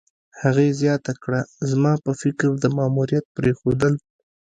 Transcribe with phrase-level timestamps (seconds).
[0.41, 1.39] هغې زیاته کړه:
[1.69, 3.93] "زما په فکر، د ماموریت پرېښودل